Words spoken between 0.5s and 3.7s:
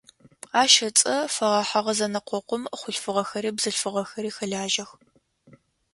Ащ ыцӏэ фэгъэхьыгъэ зэнэкъокъум хъулъфыгъэхэри